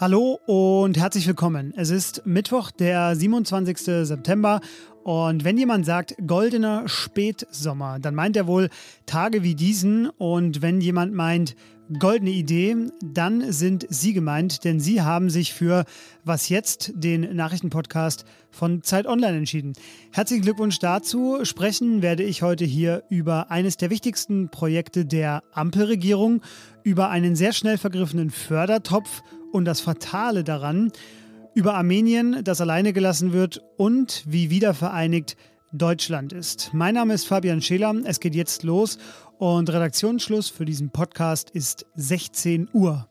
Hallo 0.00 0.40
und 0.46 0.96
herzlich 0.96 1.26
willkommen. 1.26 1.74
Es 1.76 1.90
ist 1.90 2.22
Mittwoch, 2.24 2.70
der 2.70 3.14
27. 3.14 4.06
September. 4.06 4.62
Und 5.04 5.44
wenn 5.44 5.58
jemand 5.58 5.84
sagt 5.84 6.14
goldener 6.26 6.88
Spätsommer, 6.88 7.98
dann 7.98 8.14
meint 8.14 8.34
er 8.34 8.46
wohl 8.46 8.70
Tage 9.04 9.42
wie 9.42 9.54
diesen. 9.54 10.08
Und 10.08 10.62
wenn 10.62 10.80
jemand 10.80 11.12
meint 11.12 11.54
goldene 11.98 12.30
Idee, 12.30 12.76
dann 13.04 13.52
sind 13.52 13.86
Sie 13.90 14.14
gemeint, 14.14 14.64
denn 14.64 14.80
Sie 14.80 15.02
haben 15.02 15.28
sich 15.28 15.52
für 15.52 15.84
Was 16.24 16.48
jetzt, 16.48 16.92
den 16.94 17.36
Nachrichtenpodcast 17.36 18.24
von 18.50 18.82
Zeit 18.82 19.06
Online 19.06 19.36
entschieden. 19.36 19.74
Herzlichen 20.12 20.44
Glückwunsch 20.44 20.78
dazu. 20.78 21.44
Sprechen 21.44 22.00
werde 22.00 22.22
ich 22.22 22.40
heute 22.40 22.64
hier 22.64 23.02
über 23.10 23.50
eines 23.50 23.76
der 23.76 23.90
wichtigsten 23.90 24.48
Projekte 24.48 25.04
der 25.04 25.42
Ampelregierung, 25.52 26.40
über 26.84 27.10
einen 27.10 27.36
sehr 27.36 27.52
schnell 27.52 27.76
vergriffenen 27.76 28.30
Fördertopf 28.30 29.22
und 29.52 29.64
das 29.64 29.80
Fatale 29.80 30.44
daran, 30.44 30.92
über 31.54 31.74
Armenien, 31.74 32.44
das 32.44 32.60
alleine 32.60 32.92
gelassen 32.92 33.32
wird 33.32 33.62
und 33.76 34.24
wie 34.26 34.50
wiedervereinigt 34.50 35.36
Deutschland 35.72 36.32
ist. 36.32 36.70
Mein 36.72 36.94
Name 36.94 37.14
ist 37.14 37.26
Fabian 37.26 37.62
Scheler. 37.62 37.94
Es 38.04 38.20
geht 38.20 38.34
jetzt 38.34 38.62
los 38.62 38.98
und 39.38 39.70
Redaktionsschluss 39.70 40.48
für 40.48 40.64
diesen 40.64 40.90
Podcast 40.90 41.50
ist 41.50 41.86
16 41.94 42.68
Uhr. 42.72 43.08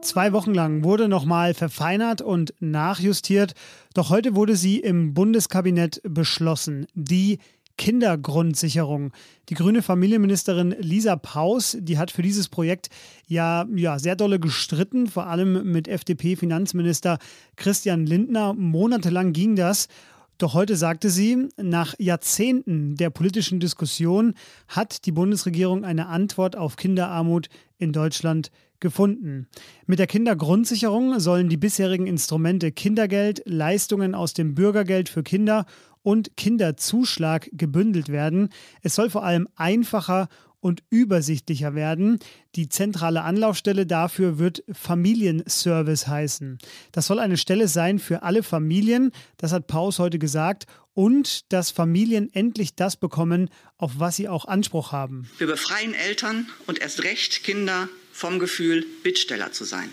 Zwei 0.00 0.32
Wochen 0.32 0.54
lang 0.54 0.84
wurde 0.84 1.06
nochmal 1.06 1.52
verfeinert 1.52 2.22
und 2.22 2.54
nachjustiert, 2.60 3.52
doch 3.92 4.08
heute 4.08 4.34
wurde 4.34 4.56
sie 4.56 4.78
im 4.78 5.12
Bundeskabinett 5.12 6.00
beschlossen. 6.02 6.86
Die 6.94 7.40
Kindergrundsicherung. 7.78 9.12
Die 9.48 9.54
grüne 9.54 9.80
Familienministerin 9.80 10.76
Lisa 10.78 11.16
Paus, 11.16 11.78
die 11.80 11.96
hat 11.96 12.10
für 12.10 12.20
dieses 12.20 12.48
Projekt 12.48 12.90
ja, 13.26 13.66
ja 13.74 13.98
sehr 13.98 14.16
dolle 14.16 14.38
gestritten, 14.38 15.06
vor 15.06 15.28
allem 15.28 15.72
mit 15.72 15.88
FDP-Finanzminister 15.88 17.18
Christian 17.56 18.04
Lindner. 18.04 18.52
Monatelang 18.52 19.32
ging 19.32 19.56
das. 19.56 19.88
Doch 20.36 20.54
heute 20.54 20.76
sagte 20.76 21.08
sie, 21.10 21.48
nach 21.56 21.94
Jahrzehnten 21.98 22.94
der 22.94 23.10
politischen 23.10 23.58
Diskussion 23.58 24.34
hat 24.68 25.06
die 25.06 25.12
Bundesregierung 25.12 25.84
eine 25.84 26.06
Antwort 26.06 26.56
auf 26.56 26.76
Kinderarmut 26.76 27.48
in 27.78 27.92
Deutschland 27.92 28.52
gefunden. 28.80 29.48
Mit 29.86 29.98
der 29.98 30.06
Kindergrundsicherung 30.06 31.18
sollen 31.18 31.48
die 31.48 31.56
bisherigen 31.56 32.06
Instrumente 32.06 32.70
Kindergeld, 32.70 33.42
Leistungen 33.46 34.14
aus 34.14 34.34
dem 34.34 34.54
Bürgergeld 34.54 35.08
für 35.08 35.22
Kinder 35.22 35.66
und 36.02 36.36
Kinderzuschlag 36.36 37.48
gebündelt 37.52 38.08
werden. 38.08 38.50
Es 38.82 38.94
soll 38.94 39.10
vor 39.10 39.24
allem 39.24 39.48
einfacher 39.56 40.28
und 40.60 40.82
übersichtlicher 40.90 41.74
werden. 41.74 42.18
Die 42.54 42.68
zentrale 42.68 43.22
Anlaufstelle 43.22 43.86
dafür 43.86 44.38
wird 44.38 44.64
Familienservice 44.72 46.08
heißen. 46.08 46.58
Das 46.92 47.06
soll 47.06 47.18
eine 47.18 47.36
Stelle 47.36 47.68
sein 47.68 47.98
für 47.98 48.22
alle 48.22 48.42
Familien, 48.42 49.12
das 49.36 49.52
hat 49.52 49.66
Paus 49.66 49.98
heute 49.98 50.18
gesagt, 50.18 50.66
und 50.94 51.52
dass 51.52 51.70
Familien 51.70 52.32
endlich 52.34 52.74
das 52.74 52.96
bekommen, 52.96 53.50
auf 53.76 53.92
was 53.98 54.16
sie 54.16 54.28
auch 54.28 54.46
Anspruch 54.46 54.90
haben. 54.90 55.30
Wir 55.38 55.46
befreien 55.46 55.94
Eltern 55.94 56.48
und 56.66 56.80
erst 56.80 57.04
recht 57.04 57.44
Kinder 57.44 57.88
vom 58.12 58.40
Gefühl, 58.40 58.84
Bittsteller 59.04 59.52
zu 59.52 59.64
sein. 59.64 59.90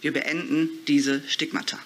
Wir 0.00 0.12
beenden 0.12 0.68
diese 0.88 1.22
Stigmata. 1.28 1.78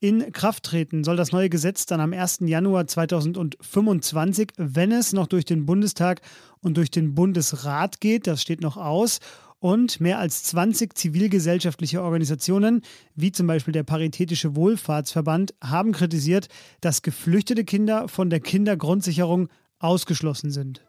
In 0.00 0.30
Kraft 0.30 0.62
treten 0.62 1.02
soll 1.02 1.16
das 1.16 1.32
neue 1.32 1.50
Gesetz 1.50 1.84
dann 1.84 2.00
am 2.00 2.12
1. 2.12 2.38
Januar 2.42 2.86
2025, 2.86 4.52
wenn 4.56 4.92
es 4.92 5.12
noch 5.12 5.26
durch 5.26 5.44
den 5.44 5.66
Bundestag 5.66 6.20
und 6.60 6.76
durch 6.76 6.92
den 6.92 7.16
Bundesrat 7.16 8.00
geht. 8.00 8.28
Das 8.28 8.40
steht 8.40 8.60
noch 8.60 8.76
aus. 8.76 9.18
Und 9.58 10.00
mehr 10.00 10.20
als 10.20 10.44
20 10.44 10.96
zivilgesellschaftliche 10.96 12.00
Organisationen, 12.00 12.82
wie 13.16 13.32
zum 13.32 13.48
Beispiel 13.48 13.72
der 13.72 13.82
Paritätische 13.82 14.54
Wohlfahrtsverband, 14.54 15.52
haben 15.60 15.90
kritisiert, 15.90 16.46
dass 16.80 17.02
geflüchtete 17.02 17.64
Kinder 17.64 18.06
von 18.06 18.30
der 18.30 18.38
Kindergrundsicherung 18.38 19.48
ausgeschlossen 19.80 20.52
sind. 20.52 20.86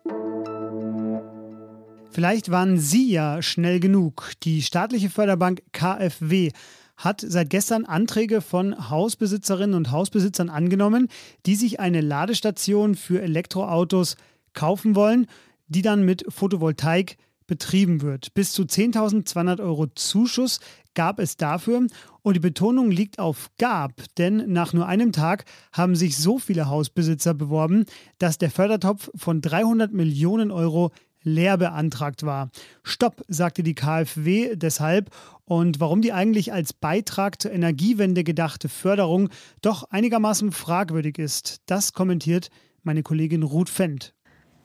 Vielleicht 2.12 2.52
waren 2.52 2.78
Sie 2.78 3.12
ja 3.12 3.42
schnell 3.42 3.80
genug. 3.80 4.34
Die 4.44 4.62
staatliche 4.62 5.10
Förderbank 5.10 5.64
KfW 5.72 6.52
hat 7.00 7.24
seit 7.26 7.50
gestern 7.50 7.86
Anträge 7.86 8.42
von 8.42 8.90
Hausbesitzerinnen 8.90 9.74
und 9.74 9.90
Hausbesitzern 9.90 10.50
angenommen, 10.50 11.08
die 11.46 11.56
sich 11.56 11.80
eine 11.80 12.02
Ladestation 12.02 12.94
für 12.96 13.22
Elektroautos 13.22 14.18
kaufen 14.54 14.96
wollen, 14.96 15.26
die 15.70 15.82
dann 15.82 16.04
mit 16.04 16.26
Photovoltaik 16.28 17.18
betrieben 17.48 18.02
wird. 18.02 18.34
Bis 18.34 18.52
zu 18.52 18.64
10.200 18.64 19.62
Euro 19.62 19.88
Zuschuss 19.88 20.60
gab 20.94 21.20
es 21.20 21.38
dafür 21.38 21.88
und 22.22 22.34
die 22.36 22.42
Betonung 22.42 22.92
liegt 22.92 23.18
auf 23.18 23.50
gab, 23.58 23.94
denn 24.18 24.52
nach 24.52 24.74
nur 24.74 24.86
einem 24.86 25.14
Tag 25.14 25.46
haben 25.72 25.96
sich 25.96 26.18
so 26.18 26.38
viele 26.38 26.68
Hausbesitzer 26.68 27.34
beworben, 27.34 27.86
dass 28.18 28.38
der 28.38 28.52
Fördertopf 28.52 29.10
von 29.16 29.40
300 29.40 29.94
Millionen 29.94 30.52
Euro 30.52 30.92
leer 31.24 31.58
beantragt 31.58 32.24
war. 32.24 32.50
Stopp, 32.84 33.24
sagte 33.28 33.64
die 33.64 33.76
KfW 33.76 34.56
deshalb. 34.56 35.10
Und 35.46 35.80
warum 35.80 36.02
die 36.02 36.14
eigentlich 36.14 36.54
als 36.54 36.74
Beitrag 36.74 37.42
zur 37.42 37.52
Energiewende 37.52 38.24
gedachte 38.24 38.70
Förderung 38.70 39.30
doch 39.62 39.84
einigermaßen 39.90 40.52
fragwürdig 40.52 41.18
ist, 41.18 41.62
das 41.66 41.94
kommentiert 41.94 42.50
meine 42.84 43.04
Kollegin 43.04 43.44
Ruth 43.44 43.70
Fendt. 43.70 44.14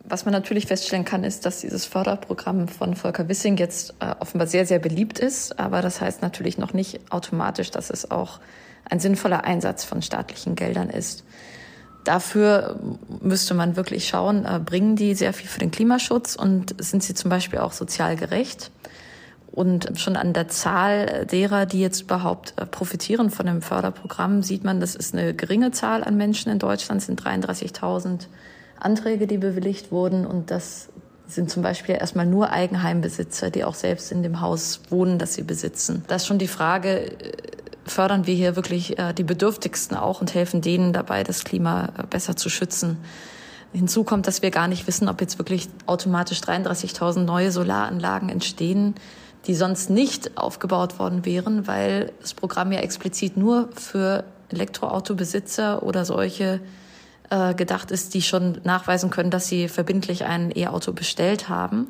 Was 0.06 0.26
man 0.26 0.32
natürlich 0.32 0.66
feststellen 0.66 1.06
kann, 1.06 1.24
ist, 1.24 1.46
dass 1.46 1.62
dieses 1.62 1.86
Förderprogramm 1.86 2.68
von 2.68 2.94
Volker 2.94 3.26
Wissing 3.28 3.56
jetzt 3.56 3.94
äh, 4.00 4.14
offenbar 4.20 4.46
sehr, 4.46 4.66
sehr 4.66 4.78
beliebt 4.78 5.18
ist. 5.18 5.58
Aber 5.58 5.80
das 5.80 6.02
heißt 6.02 6.20
natürlich 6.20 6.58
noch 6.58 6.74
nicht 6.74 7.00
automatisch, 7.10 7.70
dass 7.70 7.88
es 7.88 8.10
auch 8.10 8.38
ein 8.88 9.00
sinnvoller 9.00 9.44
Einsatz 9.44 9.84
von 9.84 10.02
staatlichen 10.02 10.56
Geldern 10.56 10.90
ist. 10.90 11.24
Dafür 12.04 12.78
müsste 13.20 13.54
man 13.54 13.76
wirklich 13.76 14.06
schauen, 14.06 14.44
äh, 14.44 14.60
bringen 14.64 14.94
die 14.94 15.14
sehr 15.14 15.32
viel 15.32 15.48
für 15.48 15.58
den 15.58 15.70
Klimaschutz 15.70 16.36
und 16.36 16.74
sind 16.82 17.02
sie 17.02 17.14
zum 17.14 17.30
Beispiel 17.30 17.58
auch 17.58 17.72
sozial 17.72 18.16
gerecht? 18.16 18.70
Und 19.50 19.92
schon 20.00 20.16
an 20.16 20.32
der 20.32 20.48
Zahl 20.48 21.26
derer, 21.26 21.64
die 21.64 21.80
jetzt 21.80 22.02
überhaupt 22.02 22.54
äh, 22.56 22.66
profitieren 22.66 23.30
von 23.30 23.46
dem 23.46 23.62
Förderprogramm, 23.62 24.42
sieht 24.42 24.64
man, 24.64 24.80
das 24.80 24.96
ist 24.96 25.14
eine 25.14 25.32
geringe 25.32 25.70
Zahl 25.70 26.02
an 26.02 26.16
Menschen 26.16 26.50
in 26.50 26.58
Deutschland, 26.58 27.00
es 27.00 27.06
sind 27.06 27.22
33.000 27.22 28.26
Anträge, 28.80 29.26
die 29.26 29.38
bewilligt 29.38 29.92
wurden. 29.92 30.26
Und 30.26 30.50
das 30.50 30.88
sind 31.26 31.50
zum 31.50 31.62
Beispiel 31.62 31.94
erstmal 31.94 32.26
nur 32.26 32.50
Eigenheimbesitzer, 32.50 33.50
die 33.50 33.64
auch 33.64 33.74
selbst 33.74 34.10
in 34.10 34.24
dem 34.24 34.40
Haus 34.40 34.80
wohnen, 34.90 35.18
das 35.18 35.34
sie 35.34 35.42
besitzen. 35.42 36.04
Das 36.08 36.22
ist 36.22 36.28
schon 36.28 36.38
die 36.38 36.48
Frage, 36.48 37.12
äh, 37.12 37.32
fördern 37.86 38.26
wir 38.26 38.34
hier 38.34 38.56
wirklich 38.56 38.98
äh, 38.98 39.12
die 39.12 39.24
Bedürftigsten 39.24 39.96
auch 39.96 40.20
und 40.20 40.34
helfen 40.34 40.60
denen 40.60 40.92
dabei, 40.92 41.22
das 41.22 41.44
Klima 41.44 41.90
äh, 41.98 42.06
besser 42.08 42.36
zu 42.36 42.48
schützen. 42.48 42.98
Hinzu 43.72 44.04
kommt, 44.04 44.26
dass 44.26 44.42
wir 44.42 44.50
gar 44.50 44.68
nicht 44.68 44.86
wissen, 44.86 45.08
ob 45.08 45.20
jetzt 45.20 45.38
wirklich 45.38 45.68
automatisch 45.86 46.40
33.000 46.40 47.20
neue 47.20 47.50
Solaranlagen 47.50 48.28
entstehen, 48.28 48.94
die 49.46 49.54
sonst 49.54 49.90
nicht 49.90 50.38
aufgebaut 50.38 50.98
worden 50.98 51.24
wären, 51.24 51.66
weil 51.66 52.12
das 52.20 52.34
Programm 52.34 52.72
ja 52.72 52.78
explizit 52.78 53.36
nur 53.36 53.68
für 53.74 54.24
Elektroautobesitzer 54.50 55.82
oder 55.82 56.04
solche 56.04 56.60
äh, 57.30 57.54
gedacht 57.54 57.90
ist, 57.90 58.14
die 58.14 58.22
schon 58.22 58.60
nachweisen 58.64 59.10
können, 59.10 59.30
dass 59.30 59.48
sie 59.48 59.68
verbindlich 59.68 60.24
ein 60.24 60.52
E-Auto 60.56 60.92
bestellt 60.92 61.48
haben. 61.48 61.88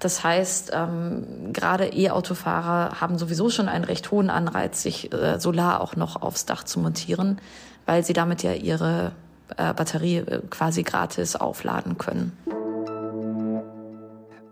Das 0.00 0.24
heißt, 0.24 0.72
ähm, 0.74 1.52
gerade 1.52 1.86
E-Autofahrer 1.86 3.00
haben 3.00 3.18
sowieso 3.18 3.50
schon 3.50 3.68
einen 3.68 3.84
recht 3.84 4.10
hohen 4.10 4.30
Anreiz, 4.30 4.82
sich 4.82 5.12
äh, 5.12 5.38
Solar 5.38 5.82
auch 5.82 5.94
noch 5.94 6.20
aufs 6.22 6.46
Dach 6.46 6.64
zu 6.64 6.80
montieren, 6.80 7.38
weil 7.84 8.02
sie 8.02 8.14
damit 8.14 8.42
ja 8.42 8.54
ihre 8.54 9.12
äh, 9.58 9.74
Batterie 9.74 10.16
äh, 10.16 10.40
quasi 10.48 10.84
gratis 10.84 11.36
aufladen 11.36 11.98
können. 11.98 12.32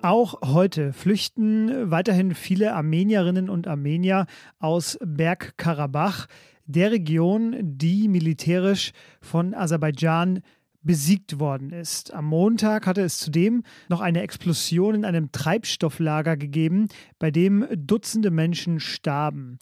Auch 0.03 0.41
heute 0.45 0.93
flüchten 0.93 1.91
weiterhin 1.91 2.35
viele 2.35 2.75
Armenierinnen 2.75 3.49
und 3.49 3.67
Armenier 3.67 4.27
aus 4.61 4.99
Bergkarabach, 5.03 6.27
der 6.67 6.93
Region, 6.93 7.57
die 7.59 8.07
militärisch 8.09 8.93
von 9.23 9.55
Aserbaidschan 9.55 10.43
besiegt 10.83 11.39
worden 11.39 11.71
ist. 11.71 12.15
Am 12.15 12.27
Montag 12.27 12.87
hatte 12.87 13.03
es 13.03 13.19
zudem 13.19 13.63
noch 13.89 14.01
eine 14.01 14.23
Explosion 14.23 14.95
in 14.95 15.05
einem 15.05 15.33
Treibstofflager 15.33 16.37
gegeben, 16.37 16.89
bei 17.19 17.31
dem 17.31 17.67
Dutzende 17.75 18.31
Menschen 18.31 18.81
starben. 18.81 19.59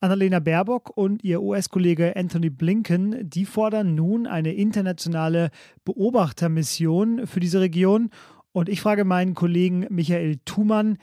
Annalena 0.00 0.38
Baerbock 0.40 0.96
und 0.96 1.22
ihr 1.24 1.42
US-Kollege 1.42 2.16
Anthony 2.16 2.48
Blinken, 2.48 3.28
die 3.28 3.44
fordern 3.44 3.94
nun 3.94 4.26
eine 4.26 4.54
internationale 4.54 5.50
Beobachtermission 5.84 7.26
für 7.26 7.40
diese 7.40 7.60
Region. 7.60 8.10
Und 8.52 8.70
ich 8.70 8.80
frage 8.80 9.04
meinen 9.04 9.34
Kollegen 9.34 9.86
Michael 9.90 10.38
Thumann, 10.46 10.96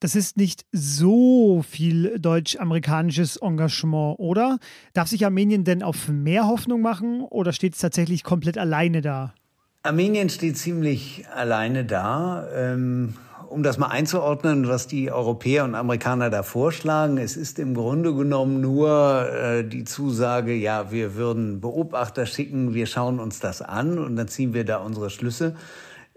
das 0.00 0.14
ist 0.14 0.36
nicht 0.36 0.64
so 0.72 1.62
viel 1.68 2.18
deutsch-amerikanisches 2.18 3.36
Engagement, 3.38 4.18
oder? 4.18 4.58
Darf 4.92 5.08
sich 5.08 5.24
Armenien 5.24 5.64
denn 5.64 5.82
auf 5.82 6.08
mehr 6.08 6.46
Hoffnung 6.46 6.82
machen 6.82 7.22
oder 7.22 7.52
steht 7.52 7.74
es 7.74 7.80
tatsächlich 7.80 8.22
komplett 8.24 8.58
alleine 8.58 9.02
da? 9.02 9.34
Armenien 9.82 10.28
steht 10.28 10.58
ziemlich 10.58 11.24
alleine 11.34 11.84
da. 11.84 12.46
Ähm, 12.54 13.14
um 13.48 13.62
das 13.62 13.78
mal 13.78 13.88
einzuordnen, 13.88 14.68
was 14.68 14.86
die 14.86 15.10
Europäer 15.10 15.64
und 15.64 15.74
Amerikaner 15.74 16.30
da 16.30 16.42
vorschlagen, 16.42 17.18
es 17.18 17.36
ist 17.36 17.58
im 17.58 17.74
Grunde 17.74 18.14
genommen 18.14 18.60
nur 18.60 19.28
äh, 19.30 19.64
die 19.64 19.84
Zusage, 19.84 20.52
ja, 20.52 20.90
wir 20.90 21.14
würden 21.14 21.60
Beobachter 21.60 22.26
schicken, 22.26 22.74
wir 22.74 22.86
schauen 22.86 23.20
uns 23.20 23.38
das 23.40 23.62
an 23.62 23.98
und 23.98 24.16
dann 24.16 24.28
ziehen 24.28 24.52
wir 24.52 24.64
da 24.64 24.78
unsere 24.78 25.10
Schlüsse. 25.10 25.54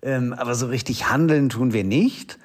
Ähm, 0.01 0.33
aber 0.33 0.55
so 0.55 0.67
richtig 0.67 1.09
handeln 1.09 1.49
tun 1.49 1.73
wir 1.73 1.83
nicht. 1.83 2.39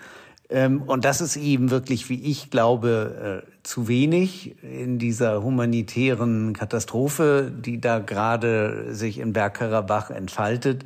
Ähm, 0.55 0.83
und 0.83 1.05
das 1.05 1.21
ist 1.21 1.37
eben 1.37 1.71
wirklich, 1.71 2.09
wie 2.09 2.23
ich 2.23 2.49
glaube, 2.49 3.43
äh, 3.45 3.63
zu 3.65 3.89
wenig 3.89 4.55
in 4.63 4.99
dieser 4.99 5.43
humanitären 5.43 6.53
Katastrophe, 6.53 7.53
die 7.55 7.81
da 7.81 7.99
gerade 7.99 8.95
sich 8.95 9.19
in 9.19 9.33
Bergkarabach 9.33 10.11
entfaltet 10.11 10.85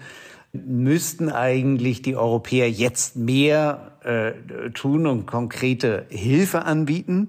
müssten 0.52 1.30
eigentlich 1.30 2.00
die 2.00 2.16
Europäer 2.16 2.70
jetzt 2.70 3.16
mehr 3.16 3.92
äh, 4.02 4.70
tun 4.70 5.06
und 5.06 5.26
konkrete 5.26 6.06
Hilfe 6.08 6.64
anbieten. 6.64 7.28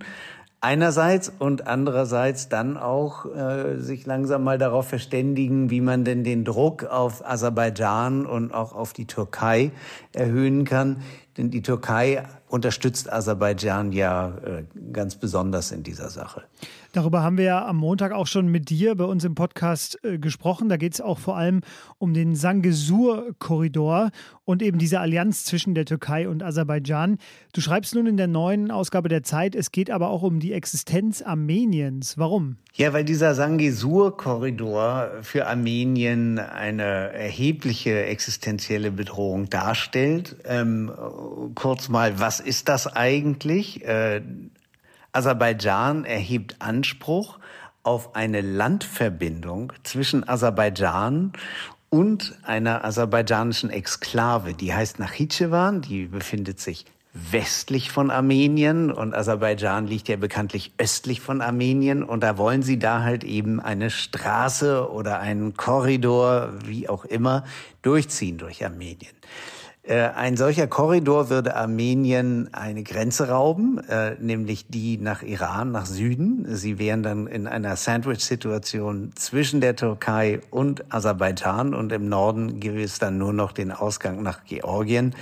Einerseits 0.62 1.32
und 1.40 1.68
andererseits 1.68 2.50
dann 2.50 2.76
auch 2.76 3.26
äh, 3.26 3.78
sich 3.78 4.06
langsam 4.06 4.44
mal 4.44 4.58
darauf 4.58 4.90
verständigen, 4.90 5.70
wie 5.70 5.80
man 5.80 6.04
denn 6.04 6.26
den 6.26 6.44
Druck 6.44 6.84
auf 6.84 7.26
Aserbaidschan 7.26 8.26
und 8.26 8.54
auch 8.54 8.74
auf 8.74 8.92
die 8.92 9.06
Türkei 9.06 9.72
erhöhen 10.12 10.66
kann. 10.66 10.98
Denn 11.38 11.50
die 11.50 11.62
Türkei 11.62 12.24
unterstützt 12.50 13.10
Aserbaidschan 13.12 13.94
ja 13.94 14.34
äh, 14.44 14.64
ganz 14.92 15.16
besonders 15.16 15.72
in 15.72 15.84
dieser 15.84 16.10
Sache. 16.10 16.44
Darüber 17.00 17.24
haben 17.24 17.38
wir 17.38 17.46
ja 17.46 17.66
am 17.66 17.78
Montag 17.78 18.12
auch 18.12 18.28
schon 18.28 18.50
mit 18.50 18.70
dir 18.70 18.94
bei 18.94 19.06
uns 19.06 19.24
im 19.24 19.34
Podcast 19.34 20.04
äh, 20.04 20.18
gesprochen. 20.18 20.68
Da 20.68 20.76
geht 20.76 20.96
es 20.96 21.00
auch 21.00 21.18
vor 21.18 21.38
allem 21.38 21.62
um 21.98 22.14
den 22.14 22.36
Sangesur-Korridor 22.36 24.12
und 24.44 24.62
eben 24.62 24.80
diese 24.80 25.00
Allianz 25.00 25.46
zwischen 25.46 25.76
der 25.76 25.86
Türkei 25.86 26.28
und 26.28 26.44
Aserbaidschan. 26.44 27.18
Du 27.54 27.62
schreibst 27.62 27.96
nun 27.96 28.06
in 28.06 28.18
der 28.18 28.28
neuen 28.28 28.70
Ausgabe 28.70 29.08
der 29.08 29.24
Zeit, 29.24 29.56
es 29.56 29.72
geht 29.72 29.90
aber 29.90 30.10
auch 30.10 30.24
um 30.24 30.42
die 30.42 30.52
Existenz 30.52 31.22
Armeniens. 31.22 32.18
Warum? 32.18 32.58
Ja, 32.74 32.92
weil 32.92 33.06
dieser 33.06 33.34
Sangesur-Korridor 33.34 35.10
für 35.22 35.48
Armenien 35.48 36.38
eine 36.38 37.14
erhebliche 37.14 38.04
existenzielle 38.08 38.92
Bedrohung 38.92 39.50
darstellt. 39.50 40.36
Ähm, 40.44 40.92
kurz 41.56 41.88
mal, 41.88 42.20
was 42.20 42.42
ist 42.42 42.68
das 42.68 42.88
eigentlich? 42.88 43.86
Äh, 43.86 44.22
Aserbaidschan 45.12 46.06
erhebt 46.06 46.58
Anspruch 46.60 47.40
auf 47.84 48.16
eine 48.16 48.42
Landverbindung 48.42 49.74
zwischen 49.84 50.28
Aserbaidschan 50.28 51.34
und 51.90 52.38
einer 52.44 52.86
aserbaidschanischen 52.86 53.72
Exklave, 53.72 54.54
die 54.54 54.74
heißt 54.74 55.00
Nachitschewan, 55.00 55.82
die 55.82 56.06
befindet 56.06 56.60
sich 56.60 56.86
westlich 57.14 57.90
von 57.92 58.12
Armenien 58.12 58.92
und 58.92 59.16
Aserbaidschan 59.16 59.88
liegt 59.88 60.08
ja 60.10 60.16
bekanntlich 60.16 60.74
östlich 60.78 61.22
von 61.22 61.42
Armenien 61.42 62.04
und 62.04 62.22
da 62.22 62.38
wollen 62.38 62.62
sie 62.62 62.78
da 62.78 63.02
halt 63.02 63.24
eben 63.24 63.60
eine 63.60 63.90
Straße 63.90 64.92
oder 64.92 65.20
einen 65.20 65.58
Korridor, 65.58 66.54
wie 66.66 66.88
auch 66.88 67.06
immer, 67.06 67.46
durchziehen 67.82 68.38
durch 68.38 68.64
Armenien. 68.64 69.16
Äh, 69.84 70.10
ein 70.10 70.36
solcher 70.36 70.68
Korridor 70.68 71.30
würde 71.30 71.56
Armenien 71.56 72.54
eine 72.54 72.84
Grenze 72.84 73.30
rauben, 73.30 73.80
äh, 73.88 74.16
nämlich 74.20 74.68
die 74.68 74.98
nach 74.98 75.24
Iran, 75.24 75.72
nach 75.72 75.86
Süden. 75.86 76.46
Sie 76.48 76.78
wären 76.80 77.02
dann 77.02 77.28
in 77.28 77.48
einer 77.48 77.76
Sandwich-Situation 77.76 79.12
zwischen 79.16 79.62
der 79.62 79.76
Türkei 79.76 80.42
und 80.52 80.94
Aserbaidschan 80.94 81.74
und 81.74 81.92
im 81.92 82.10
Norden 82.10 82.60
gäbe 82.60 82.84
es 82.84 83.00
dann 83.00 83.18
nur 83.18 83.34
noch 83.34 83.54
den 83.54 83.72
Ausgang 83.72 84.22
nach 84.22 84.44
Georgien. 84.44 85.16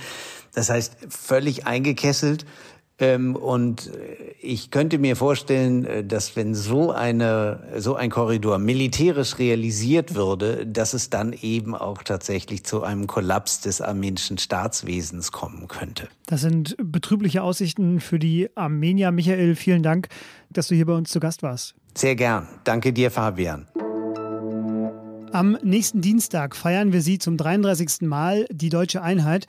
Das 0.54 0.70
heißt, 0.70 0.96
völlig 1.08 1.66
eingekesselt 1.66 2.44
und 3.00 3.86
äh, 3.86 4.34
ich 4.40 4.70
könnte 4.72 4.98
mir 4.98 5.14
vorstellen, 5.14 5.84
äh, 5.84 6.04
dass 6.04 6.34
wenn 6.34 6.54
so 6.54 6.90
eine, 6.90 7.60
so 7.76 7.94
ein 7.94 8.10
Korridor 8.10 8.58
militärisch 8.58 9.38
realisiert 9.38 10.16
würde, 10.16 10.66
dass 10.66 10.94
es 10.94 11.08
dann 11.08 11.32
eben 11.32 11.76
auch 11.76 12.02
tatsächlich 12.02 12.64
zu 12.64 12.82
einem 12.82 13.06
Kollaps 13.06 13.60
des 13.60 13.80
armenischen 13.80 14.38
Staatswesens 14.38 15.30
kommen 15.30 15.68
könnte. 15.68 16.08
Das 16.26 16.40
sind 16.40 16.76
betrübliche 16.82 17.42
Aussichten 17.42 18.00
für 18.00 18.18
die 18.18 18.48
Armenier. 18.56 19.12
Michael, 19.12 19.54
vielen 19.54 19.84
Dank, 19.84 20.08
dass 20.50 20.68
du 20.68 20.74
hier 20.74 20.86
bei 20.86 20.94
uns 20.94 21.10
zu 21.10 21.20
Gast 21.20 21.44
warst. 21.44 21.76
Sehr 21.96 22.16
gern. 22.16 22.48
Danke 22.64 22.92
dir, 22.92 23.10
Fabian. 23.12 23.68
Am 25.32 25.58
nächsten 25.62 26.00
Dienstag 26.00 26.56
feiern 26.56 26.92
wir 26.92 27.02
sie 27.02 27.18
zum 27.18 27.36
33. 27.36 28.02
Mal 28.08 28.46
die 28.50 28.70
deutsche 28.70 29.02
Einheit. 29.02 29.46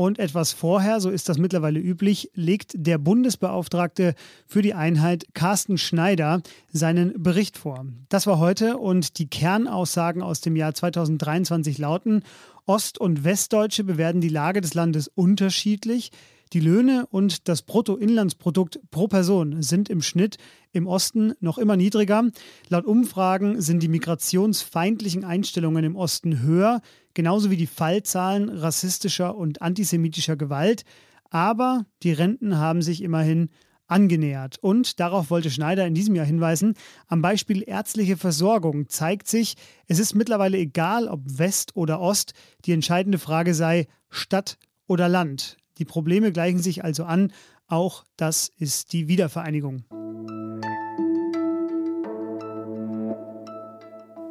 Und 0.00 0.18
etwas 0.18 0.54
vorher, 0.54 0.98
so 0.98 1.10
ist 1.10 1.28
das 1.28 1.36
mittlerweile 1.36 1.78
üblich, 1.78 2.30
legt 2.32 2.72
der 2.74 2.96
Bundesbeauftragte 2.96 4.14
für 4.46 4.62
die 4.62 4.72
Einheit 4.72 5.26
Carsten 5.34 5.76
Schneider 5.76 6.40
seinen 6.72 7.22
Bericht 7.22 7.58
vor. 7.58 7.84
Das 8.08 8.26
war 8.26 8.38
heute 8.38 8.78
und 8.78 9.18
die 9.18 9.28
Kernaussagen 9.28 10.22
aus 10.22 10.40
dem 10.40 10.56
Jahr 10.56 10.72
2023 10.72 11.76
lauten, 11.76 12.22
Ost- 12.64 12.98
und 12.98 13.24
Westdeutsche 13.24 13.84
bewerten 13.84 14.22
die 14.22 14.30
Lage 14.30 14.62
des 14.62 14.72
Landes 14.72 15.08
unterschiedlich. 15.08 16.12
Die 16.52 16.58
Löhne 16.58 17.06
und 17.12 17.46
das 17.46 17.62
Bruttoinlandsprodukt 17.62 18.80
pro 18.90 19.06
Person 19.06 19.62
sind 19.62 19.88
im 19.88 20.02
Schnitt 20.02 20.36
im 20.72 20.88
Osten 20.88 21.32
noch 21.38 21.58
immer 21.58 21.76
niedriger. 21.76 22.24
Laut 22.68 22.86
Umfragen 22.86 23.60
sind 23.60 23.84
die 23.84 23.88
migrationsfeindlichen 23.88 25.24
Einstellungen 25.24 25.84
im 25.84 25.94
Osten 25.94 26.42
höher, 26.42 26.80
genauso 27.14 27.52
wie 27.52 27.56
die 27.56 27.68
Fallzahlen 27.68 28.48
rassistischer 28.48 29.36
und 29.36 29.62
antisemitischer 29.62 30.36
Gewalt. 30.36 30.82
Aber 31.30 31.86
die 32.02 32.10
Renten 32.12 32.58
haben 32.58 32.82
sich 32.82 33.04
immerhin 33.04 33.50
angenähert. 33.86 34.58
Und 34.60 34.98
darauf 34.98 35.30
wollte 35.30 35.52
Schneider 35.52 35.86
in 35.86 35.94
diesem 35.94 36.16
Jahr 36.16 36.26
hinweisen, 36.26 36.74
am 37.06 37.22
Beispiel 37.22 37.62
ärztliche 37.64 38.16
Versorgung 38.16 38.88
zeigt 38.88 39.28
sich, 39.28 39.54
es 39.86 40.00
ist 40.00 40.16
mittlerweile 40.16 40.58
egal, 40.58 41.06
ob 41.06 41.20
West 41.26 41.76
oder 41.76 42.00
Ost, 42.00 42.32
die 42.64 42.72
entscheidende 42.72 43.18
Frage 43.18 43.54
sei 43.54 43.86
Stadt 44.08 44.58
oder 44.88 45.08
Land. 45.08 45.59
Die 45.80 45.86
Probleme 45.86 46.30
gleichen 46.30 46.58
sich 46.58 46.84
also 46.84 47.04
an. 47.04 47.32
Auch 47.66 48.04
das 48.16 48.52
ist 48.58 48.92
die 48.92 49.08
Wiedervereinigung. 49.08 49.84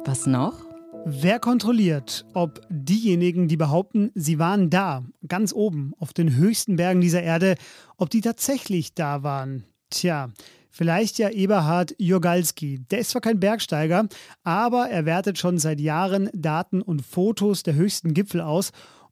Was 0.06 0.26
noch? 0.26 0.64
Wer 1.04 1.40
kontrolliert, 1.40 2.24
ob 2.34 2.60
diejenigen, 2.68 3.48
die 3.48 3.56
behaupten, 3.56 4.12
sie 4.14 4.38
waren 4.38 4.70
da, 4.70 5.02
ganz 5.26 5.52
oben, 5.52 5.92
auf 5.98 6.12
den 6.12 6.36
höchsten 6.36 6.76
Bergen 6.76 7.00
dieser 7.00 7.22
Erde, 7.22 7.56
ob 7.96 8.10
die 8.10 8.20
tatsächlich 8.20 8.94
da 8.94 9.22
waren? 9.22 9.64
Tja, 9.88 10.28
vielleicht 10.70 11.18
ja 11.18 11.30
Eberhard 11.30 11.94
Jurgalski. 11.98 12.80
Der 12.90 13.00
ist 13.00 13.10
zwar 13.10 13.22
kein 13.22 13.40
Bergsteiger, 13.40 14.08
aber 14.44 14.88
er 14.88 15.04
wertet 15.04 15.38
schon 15.38 15.58
seit 15.58 15.80
Jahren 15.80 16.30
Daten 16.32 16.80
und 16.82 17.02
Fotos 17.02 17.64
der 17.64 17.74
höchsten 17.74 18.14
Gipfel 18.14 18.40
aus 18.40 18.70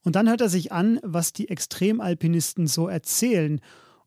und 0.09 0.17
dann 0.17 0.31
hört 0.31 0.41
er 0.41 0.49
sich 0.49 0.73
an, 0.73 0.99
was 1.03 1.35
die 1.35 1.51
Extremalpinisten 1.51 2.67
so 2.67 2.89
erzählen 2.89 3.61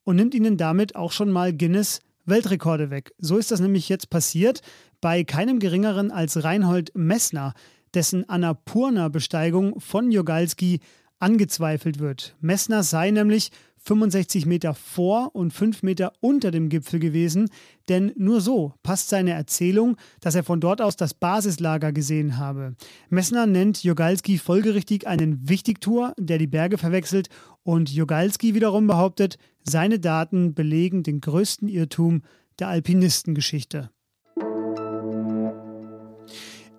und 0.03 0.15
nimmt 0.15 0.33
ihnen 0.33 0.57
damit 0.57 0.95
auch 0.95 1.11
schon 1.11 1.29
mal 1.29 1.55
Guinness 1.55 1.99
Weltrekorde 2.25 2.89
weg. 2.89 3.13
So 3.19 3.37
ist 3.37 3.51
das 3.51 3.59
nämlich 3.59 3.87
jetzt 3.87 4.09
passiert 4.09 4.61
bei 4.99 5.23
keinem 5.23 5.59
geringeren 5.59 6.09
als 6.09 6.43
Reinhold 6.43 6.91
Messner, 6.95 7.53
dessen 7.93 8.27
Annapurna-Besteigung 8.27 9.79
von 9.79 10.11
Jogalski 10.11 10.79
angezweifelt 11.19 11.99
wird. 11.99 12.35
Messner 12.41 12.81
sei 12.81 13.11
nämlich 13.11 13.51
65 13.83 14.45
Meter 14.45 14.73
vor 14.73 15.31
und 15.33 15.51
5 15.51 15.83
Meter 15.83 16.13
unter 16.19 16.51
dem 16.51 16.69
Gipfel 16.69 16.99
gewesen, 16.99 17.49
denn 17.89 18.11
nur 18.15 18.41
so 18.41 18.73
passt 18.83 19.09
seine 19.09 19.31
Erzählung, 19.31 19.97
dass 20.19 20.35
er 20.35 20.43
von 20.43 20.59
dort 20.59 20.81
aus 20.81 20.95
das 20.95 21.13
Basislager 21.13 21.91
gesehen 21.91 22.37
habe. 22.37 22.75
Messner 23.09 23.47
nennt 23.47 23.83
Jogalski 23.83 24.37
folgerichtig 24.37 25.07
einen 25.07 25.49
Wichtigtour, 25.49 26.13
der 26.17 26.37
die 26.37 26.47
Berge 26.47 26.77
verwechselt, 26.77 27.29
und 27.63 27.91
Jogalski 27.91 28.53
wiederum 28.55 28.87
behauptet, 28.87 29.37
seine 29.63 29.99
Daten 29.99 30.53
belegen 30.53 31.03
den 31.03 31.21
größten 31.21 31.67
Irrtum 31.67 32.23
der 32.59 32.69
Alpinistengeschichte. 32.69 33.89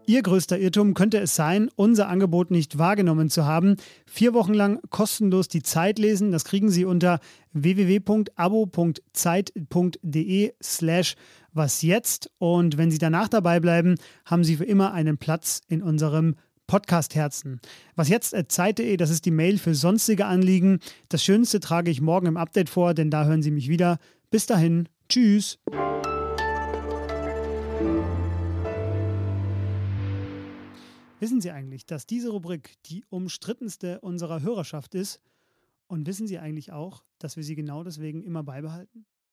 Ihr 0.06 0.23
größter 0.23 0.59
Irrtum 0.59 0.94
könnte 0.94 1.21
es 1.21 1.37
sein, 1.37 1.68
unser 1.76 2.09
Angebot 2.09 2.50
nicht 2.50 2.78
wahrgenommen 2.78 3.28
zu 3.30 3.44
haben. 3.44 3.76
Vier 4.06 4.35
Wochen 4.35 4.54
lang 4.54 4.80
kostenlos 4.90 5.49
die 5.49 5.62
Zeit 5.62 5.99
lesen. 5.99 6.32
Das 6.32 6.44
kriegen 6.44 6.71
Sie 6.71 6.85
unter 6.85 7.21
www.abo.zeit.de 7.52 10.52
slash 10.62 11.14
was 11.52 11.82
jetzt. 11.82 12.30
Und 12.38 12.78
wenn 12.78 12.90
Sie 12.90 12.99
danach 12.99 13.28
dabei 13.28 13.61
bleiben, 13.61 13.94
haben 14.25 14.44
Sie 14.44 14.56
für 14.56 14.64
immer 14.64 14.92
einen 14.92 15.18
Platz 15.18 15.61
in 15.68 15.82
unserem 15.82 16.37
Podcast-Herzen. 16.66 17.61
Was 17.97 18.09
jetzt 18.09 18.35
Zeit.de, 18.49 18.97
das 18.97 19.11
ist 19.11 19.26
die 19.26 19.30
Mail 19.30 19.59
für 19.59 19.75
sonstige 19.75 20.26
Anliegen. 20.26 20.78
Das 21.11 21.23
Schönste 21.23 21.61
trage 21.61 21.90
ich 21.90 22.00
morgen 22.00 22.26
im 22.26 22.37
Update 22.37 22.71
vor, 22.71 22.94
denn 22.94 23.11
da 23.11 23.25
hören 23.25 23.42
Sie 23.42 23.50
mich 23.50 23.68
wieder. 23.68 23.99
Bis 24.30 24.47
dahin, 24.47 24.88
tschüss. 25.09 25.59
Wissen 31.23 31.41
Sie 31.41 31.52
eigentlich, 31.52 31.87
dass 31.87 32.05
diese 32.05 32.31
Rubrik 32.31 32.83
die 32.87 33.05
umstrittenste 33.09 34.00
unserer 34.00 34.43
Hörerschaft 34.43 34.97
ist? 34.97 35.21
Und 35.87 36.05
wissen 36.09 36.26
Sie 36.26 36.41
eigentlich 36.41 36.73
auch, 36.73 37.05
dass 37.21 37.37
wir 37.37 37.45
sie 37.45 37.55
genau 37.55 37.85
deswegen 37.85 38.25
immer 38.25 38.43
beibehalten? 38.43 39.07